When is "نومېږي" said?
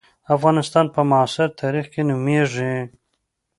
2.09-2.73